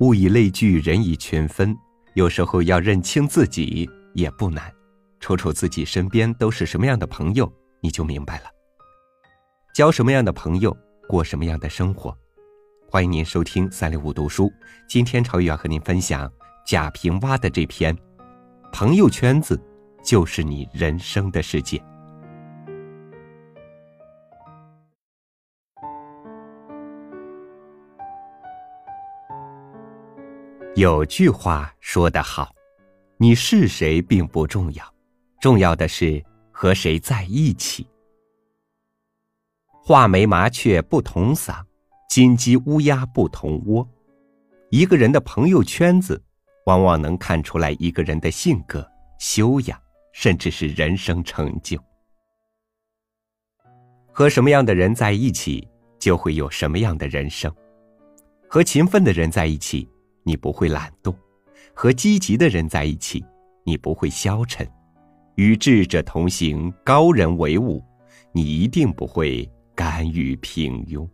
[0.00, 1.76] 物以类聚，人以群分。
[2.14, 4.70] 有时候要认清自己也不难，
[5.20, 7.50] 瞅瞅自己身边都是什么样的朋友，
[7.80, 8.46] 你就明白了。
[9.74, 10.76] 交什么样的朋友，
[11.08, 12.14] 过什么样的生活。
[12.90, 14.52] 欢迎您收听三六五读书。
[14.88, 16.30] 今天朝宇要和您分享
[16.66, 17.96] 贾平凹的这篇
[18.72, 19.58] 《朋友圈子
[20.04, 21.78] 就是你人生的世界》。
[30.82, 32.52] 有句话说得好，
[33.16, 34.84] 你是谁并不重要，
[35.40, 37.86] 重要的是和谁在一起。
[39.70, 41.62] 画眉麻雀不同嗓。
[42.08, 43.88] 金鸡乌鸦不同窝，
[44.70, 46.20] 一个人的朋友圈子，
[46.66, 48.84] 往往能看出来一个人的性格、
[49.20, 49.80] 修养，
[50.12, 51.78] 甚至是人生成就。
[54.10, 55.68] 和什么样的人在一起，
[56.00, 57.54] 就会有什么样的人生。
[58.48, 59.88] 和勤奋的人在一起，
[60.24, 61.14] 你不会懒惰；
[61.74, 63.24] 和积极的人在一起，
[63.64, 64.66] 你不会消沉；
[65.36, 67.82] 与智者同行，高人为伍，
[68.32, 71.08] 你一定不会甘于平庸。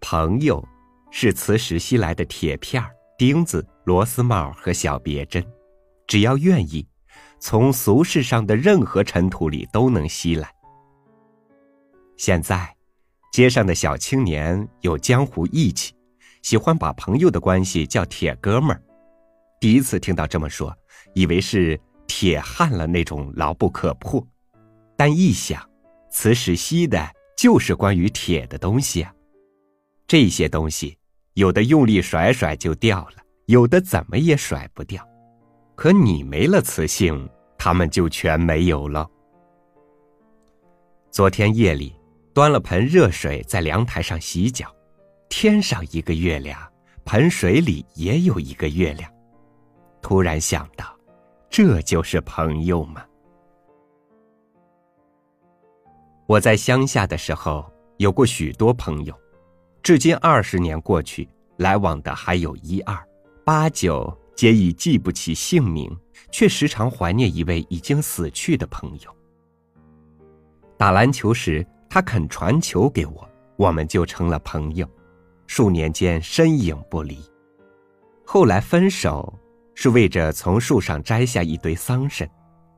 [0.00, 0.66] 朋友，
[1.10, 2.82] 是磁石吸来的铁片、
[3.18, 5.44] 钉子、螺丝帽和小别针，
[6.06, 6.86] 只要愿意，
[7.38, 10.48] 从俗世上的任何尘土里都能吸来。
[12.16, 12.74] 现在，
[13.30, 15.94] 街上的小青年有江湖义气，
[16.42, 18.82] 喜欢把朋友的关系叫铁哥们儿。
[19.60, 20.76] 第一次听到这么说，
[21.14, 21.78] 以为是
[22.08, 24.26] 铁焊了那种牢不可破，
[24.96, 25.62] 但一想，
[26.10, 29.14] 磁石吸的就是关于铁的东西啊。
[30.08, 30.98] 这些东西，
[31.34, 35.06] 有的用力甩甩就掉了，有的怎么也甩不掉。
[35.76, 39.08] 可你没了磁性，它们就全没有了。
[41.12, 41.94] 昨天夜里，
[42.32, 44.74] 端了盆热水在凉台上洗脚，
[45.28, 46.58] 天上一个月亮，
[47.04, 49.10] 盆水里也有一个月亮。
[50.00, 50.96] 突然想到，
[51.48, 53.04] 这就是朋友吗？
[56.26, 59.14] 我在乡下的时候，有过许多朋友。
[59.82, 62.96] 至今二十年过去，来往的还有一二，
[63.44, 65.90] 八九皆已记不起姓名，
[66.30, 69.16] 却时常怀念一位已经死去的朋友。
[70.76, 74.88] 打篮球时，他肯传球给我，我们就成了朋友，
[75.48, 77.18] 数年间身影不离。
[78.24, 79.36] 后来分手，
[79.74, 82.28] 是为着从树上摘下一堆桑葚，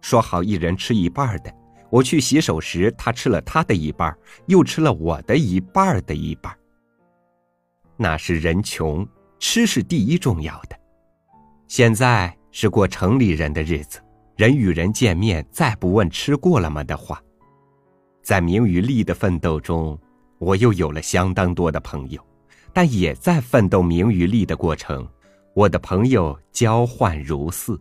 [0.00, 1.54] 说好一人吃一半的。
[1.90, 6.56] 我去洗手时，他吃了他的一半，又吃了我的一半的一半。
[7.98, 9.06] 那是人穷，
[9.38, 10.80] 吃是第一重要的。
[11.68, 14.00] 现在是过城里人的日子，
[14.36, 17.22] 人与人见面再不问吃过了吗的话。
[18.22, 19.98] 在名与利的奋斗中，
[20.38, 22.24] 我又有了相当多的朋友，
[22.72, 25.06] 但也在奋斗名与利的过程，
[25.54, 27.78] 我的朋友交换如似。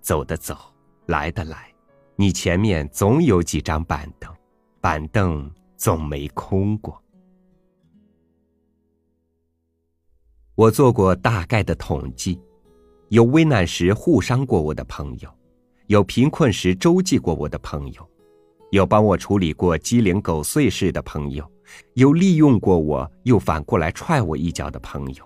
[0.00, 0.56] 走的走，
[1.06, 1.72] 来的来，
[2.14, 4.32] 你前面总有几张板凳，
[4.80, 7.02] 板凳总没空过。
[10.54, 12.40] 我做过大概的统计，
[13.08, 15.28] 有危难时互伤过我的朋友，
[15.88, 18.07] 有贫困时周济过我的朋友，
[18.70, 21.48] 有帮我处理过鸡零狗碎事的朋友，
[21.94, 25.24] 有利用过我又反过来踹我一脚的朋友，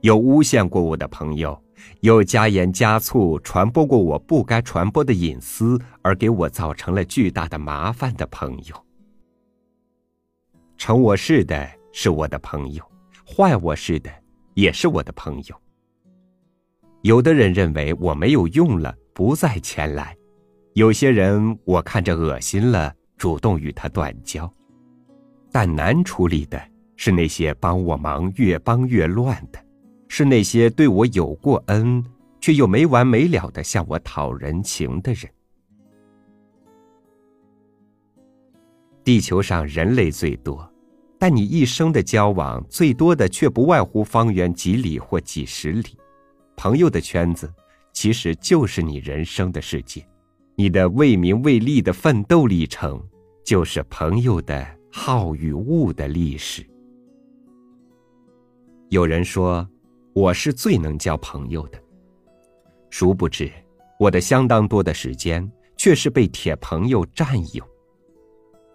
[0.00, 1.60] 有诬陷过我的朋友，
[2.00, 8.74] 有加盐加醋传播过我不该传播的隐私而给我造成了巨大的麻烦的朋友。
[10.76, 12.82] 成我事的是我的朋友，
[13.26, 14.10] 坏我事的。
[14.54, 15.56] 也是我的朋友。
[17.02, 20.12] 有的人认为我没有用了，不再前来；
[20.74, 24.50] 有些人我看着恶心了，主动与他断交。
[25.50, 26.60] 但难处理的
[26.96, 29.58] 是那些帮我忙越帮越乱的，
[30.08, 32.04] 是那些对我有过恩
[32.40, 35.28] 却又没完没了的向我讨人情的人。
[39.02, 40.66] 地球上人类最多。
[41.22, 45.98] 但你一生的交往最多的却不外乎方圆几里或几十里，
[46.56, 47.52] 朋友的圈子
[47.92, 50.02] 其实就是你人生的世界，
[50.60, 53.02] 你的为名为利的奋斗历程
[53.42, 54.62] 就是朋友的
[54.92, 56.62] 好与恶的历史。
[58.90, 59.66] 有人说
[60.12, 61.82] 我是最能交朋友的，
[62.90, 63.50] 殊不知
[63.98, 67.66] 我的相当多的时间却是被铁朋友占有。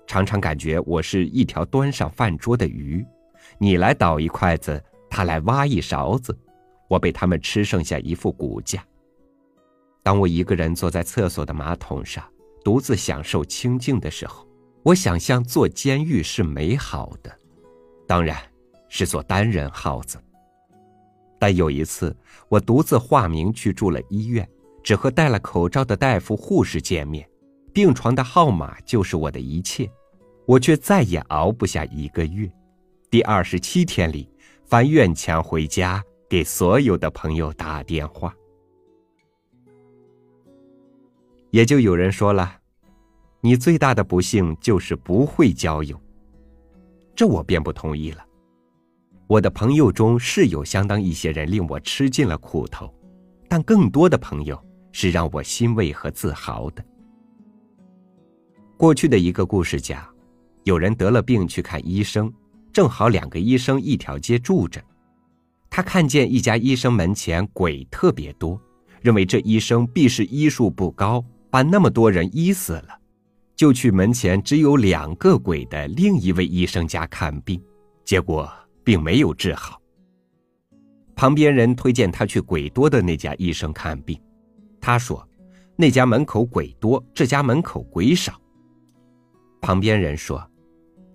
[0.07, 3.05] 常常感觉我是一条端上饭桌的鱼，
[3.59, 6.35] 你来倒一筷子，他来挖一勺子，
[6.89, 8.83] 我被他们吃剩下一副骨架。
[10.05, 12.23] 当我一个人坐在厕所的马桶上，
[12.63, 14.47] 独自享受清静的时候，
[14.83, 17.35] 我想象做监狱是美好的，
[18.05, 18.37] 当然
[18.87, 20.19] 是做单人耗子。
[21.39, 22.15] 但有一次，
[22.49, 24.47] 我独自化名去住了医院，
[24.83, 27.27] 只和戴了口罩的大夫、护士见面，
[27.73, 29.89] 病床的号码就是我的一切，
[30.45, 32.47] 我却再也熬不下一个月。
[33.09, 34.29] 第二十七天里，
[34.67, 38.31] 翻院墙回家，给所有的朋友打电话。
[41.55, 42.53] 也就有人说了，
[43.39, 45.97] 你最大的不幸就是不会交友。
[47.15, 48.21] 这我便不同意了。
[49.25, 52.93] 我的朋友中是有相当一些人令我吃尽了苦头，
[53.47, 54.61] 但更多的朋友
[54.91, 56.83] 是让我欣慰和自豪的。
[58.75, 60.05] 过去的一个故事讲，
[60.65, 62.29] 有人得了病去看医生，
[62.73, 64.83] 正好两个医生一条街住着，
[65.69, 68.59] 他看见一家医生门前鬼特别多，
[68.99, 71.23] 认为这医生必是医术不高。
[71.55, 72.99] 把那么多人医死了，
[73.55, 77.63] 就去门前只有两个鬼的另一位医生家看病，
[78.03, 78.51] 结果
[78.83, 79.79] 并没有治好。
[81.15, 84.19] 旁边人推荐他去鬼多的那家医生看病，
[84.81, 85.25] 他说
[85.77, 88.33] ：“那家门口鬼多，这家门口鬼少。”
[89.61, 90.45] 旁边人说：“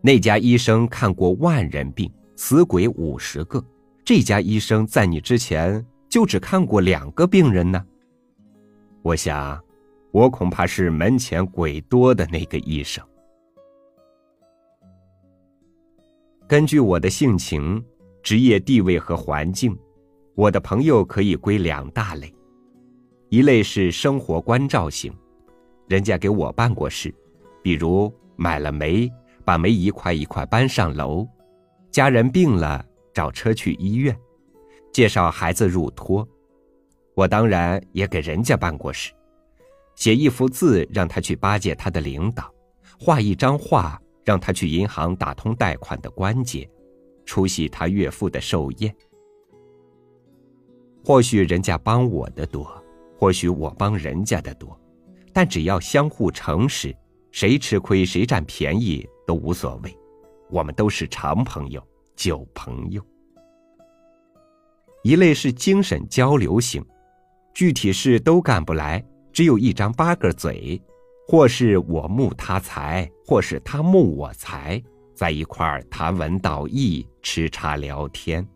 [0.00, 3.62] 那家医生看过万人病，死鬼五十个，
[4.06, 7.84] 这家医生在你之前就只看过两个病人呢。”
[9.04, 9.62] 我想。
[10.12, 13.05] 我恐怕是门前鬼多的那个医生。
[16.49, 17.83] 根据我的性情、
[18.23, 19.79] 职业地位和环境，
[20.35, 22.35] 我的朋友可以归两大类：
[23.29, 25.12] 一类是生活关照型，
[25.87, 27.15] 人家给我办过事，
[27.62, 29.09] 比如买了煤，
[29.45, 31.25] 把煤一块一块搬上楼；
[31.93, 32.85] 家人病了，
[33.15, 34.12] 找车去医院；
[34.93, 36.27] 介绍孩子入托，
[37.15, 39.12] 我当然也给人家办过事。
[40.00, 42.50] 写一幅字让他去巴结他的领导，
[42.99, 46.67] 画一张画让他去银行打通贷款的关节，
[47.26, 48.97] 出席他岳父的寿宴。
[51.05, 52.82] 或许人家帮我的多，
[53.19, 54.75] 或许我帮人家的多，
[55.35, 56.97] 但只要相互诚实，
[57.31, 59.94] 谁吃亏谁占便宜都无所谓。
[60.49, 61.87] 我们都是长朋友，
[62.17, 63.05] 旧朋友。
[65.02, 66.82] 一类是精神交流型，
[67.52, 69.05] 具体事都干不来。
[69.32, 70.81] 只有一张八个嘴，
[71.27, 74.82] 或是我慕他才，或是他慕我才，
[75.15, 78.47] 在一块儿谈文道义，吃茶聊天。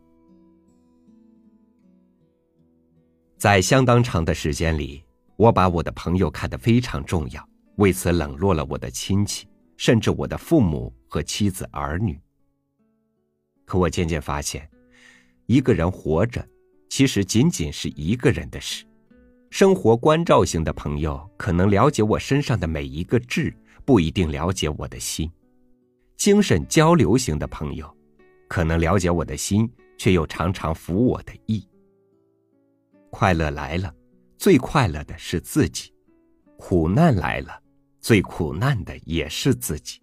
[3.37, 5.03] 在相当长的时间里，
[5.35, 9.47] 我把我的朋友看得非常重要，为此冷落了我的亲戚，
[9.77, 12.19] 甚至我的父母和妻子儿女。
[13.65, 14.69] 可我渐渐发现，
[15.45, 16.45] 一个人活着，
[16.89, 18.85] 其实仅仅是一个人的事。
[19.49, 23.55] 生活关照型的朋友可能了解我身上的每一个痣，
[23.85, 25.29] 不一定了解我的心；
[26.17, 27.89] 精神交流型的朋友，
[28.49, 31.65] 可能了解我的心，却又常常服我的意。
[33.09, 33.93] 快乐来了，
[34.37, 35.89] 最快乐的是自己；
[36.57, 37.57] 苦难来了，
[38.01, 40.01] 最苦难的也是自己。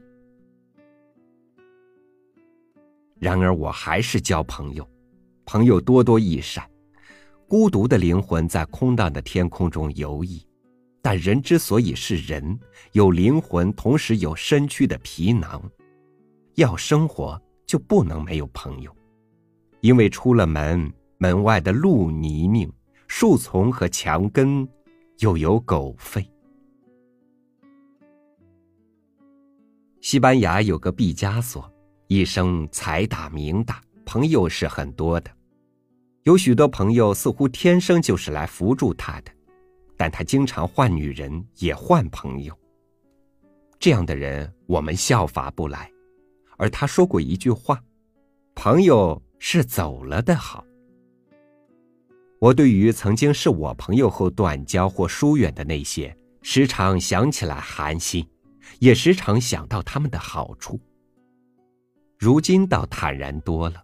[3.19, 4.89] 然而，我还是交朋友，
[5.45, 6.67] 朋友多多益善。
[7.53, 10.43] 孤独的灵魂在空荡的天空中游弋，
[11.03, 12.59] 但人之所以是人，
[12.93, 15.63] 有灵魂，同时有身躯的皮囊，
[16.55, 18.91] 要生活就不能没有朋友，
[19.83, 22.73] 因为出了门，门外的路泥泞、
[23.07, 24.67] 树丛和墙根，
[25.19, 26.27] 又有狗吠。
[30.01, 31.71] 西班牙有个毕加索，
[32.07, 35.31] 一生财大名大，朋友是很多的。
[36.25, 39.33] 有许多朋友似乎天生就是来扶助他的，
[39.97, 42.57] 但他经常换女人，也换朋友。
[43.81, 45.91] 这样的人我们效法不来，
[46.59, 47.83] 而他说过一句话
[48.55, 50.65] ：“朋友是走了的好。”
[52.39, 58.25] 我对于曾经是我朋友后断交或疏远的那些，时常想起来寒心，
[58.79, 60.81] 也时常想到他们的好处。
[62.17, 63.83] 如今倒坦然多了，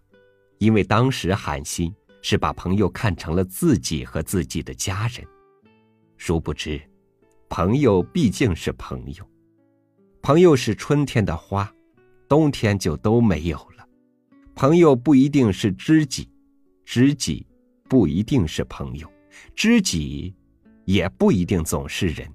[0.59, 1.93] 因为当时寒心。
[2.21, 5.25] 是把朋友看成了自己和自己的家人，
[6.17, 6.81] 殊不知，
[7.47, 9.27] 朋友毕竟是朋友，
[10.21, 11.71] 朋友是春天的花，
[12.27, 13.87] 冬天就都没有了。
[14.53, 16.29] 朋友不一定是知己，
[16.83, 17.47] 知己
[17.87, 19.09] 不一定是朋友，
[19.55, 20.35] 知己
[20.83, 22.29] 也不一定总是人。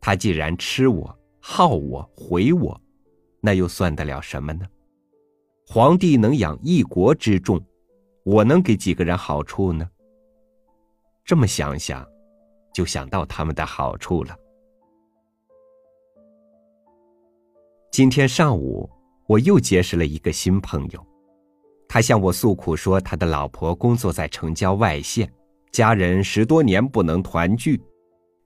[0.00, 2.80] 他既然吃我、好我、毁我，
[3.40, 4.64] 那又算得了什么呢？
[5.66, 7.60] 皇帝能养一国之众。
[8.24, 9.86] 我能给几个人好处呢？
[11.26, 12.06] 这么想想，
[12.72, 14.34] 就想到他们的好处了。
[17.90, 18.88] 今天上午，
[19.26, 21.06] 我又结识了一个新朋友，
[21.86, 25.30] 他向我诉苦说，他的老婆工作在城郊外县，
[25.70, 27.78] 家人十多年不能团聚，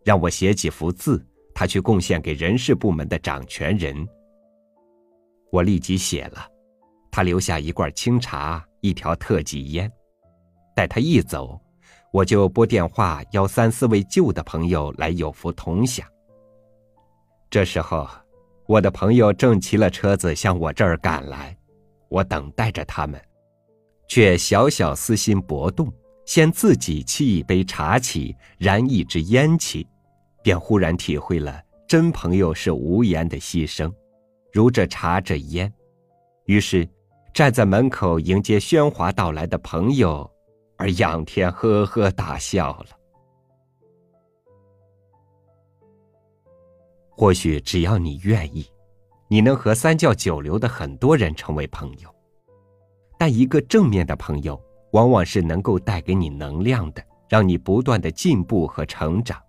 [0.05, 4.07] 让我写几幅字，他去贡献给人事部门的掌权人。
[5.53, 6.47] 我立即写了，
[7.13, 9.91] 他留下一罐清茶，一条特级烟。
[10.75, 11.61] 待他一走，
[12.13, 16.07] 我就拨电话邀三四位旧的朋友来有福同享。
[17.51, 18.09] 这时候，
[18.67, 21.57] 我的朋友正骑了车子向我这儿赶来，
[22.09, 23.21] 我等待着他们，
[24.07, 25.93] 却小小私心搏动，
[26.27, 29.87] 先自己沏一杯茶起，燃一支烟起，
[30.43, 33.93] 便忽然体会了真朋友是无言的牺牲。
[34.53, 35.73] 如这茶这烟，
[36.45, 36.87] 于是
[37.33, 40.29] 站在门口迎接喧哗到来的朋友，
[40.77, 42.87] 而仰天呵呵大笑了。
[47.11, 48.67] 或许只要你愿意，
[49.29, 52.15] 你能和三教九流的很多人成为朋友。
[53.19, 54.61] 但一个正面的朋友，
[54.93, 59.41] 往往是能够带给你能量的，让你不断的进步和成长。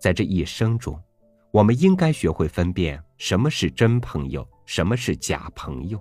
[0.00, 1.00] 在这一生中。
[1.52, 6.00] 我们应该学会分辨什么是真朋友，什么是假朋友。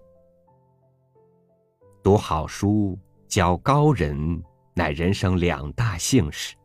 [2.03, 4.41] 读好书、交高人，
[4.73, 6.55] 乃人生两大幸事。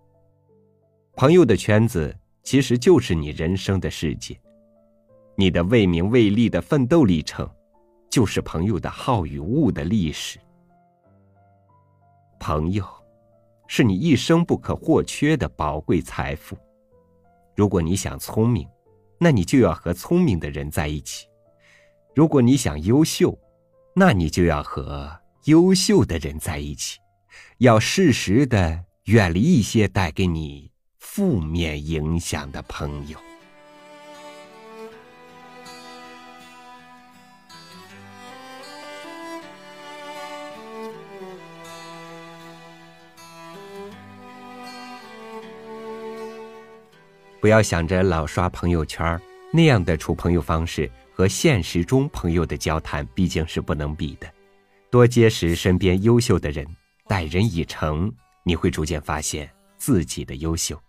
[1.14, 4.40] 朋友的圈子其实就是你人生的世界，
[5.34, 7.46] 你的为名为利的奋斗历程，
[8.08, 10.38] 就是朋友的好与恶的历史。
[12.40, 12.82] 朋友，
[13.66, 16.56] 是你一生不可或缺的宝贵财富。
[17.54, 18.66] 如果你想聪明，
[19.18, 21.26] 那你就要和聪明的人在一起。
[22.14, 23.38] 如果你想优秀，
[23.94, 25.10] 那你就要和
[25.46, 26.98] 优秀的人在一起，
[27.58, 33.16] 要适时的远离一些带给你负面影响的朋友。
[47.40, 49.20] 不要想着老刷朋友圈
[49.52, 54.35] 那样的处朋友方式和现实中朋友的交谈毕竟是不能比的。
[54.96, 56.66] 多结识身边优秀的人，
[57.06, 58.10] 待人以诚，
[58.44, 60.80] 你会逐渐发现自己的优秀。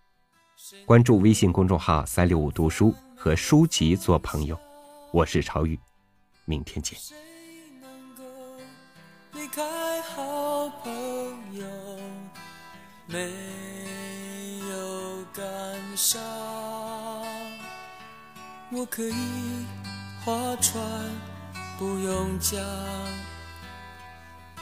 [0.86, 4.58] 关注微信公众号“三六五读书”和书籍做朋友，
[5.12, 5.78] 我是朝宇，
[6.46, 6.98] 明天见。
[15.94, 16.22] 上，
[18.72, 19.66] 我可以
[20.24, 20.80] 划船，
[21.78, 22.58] 不用桨；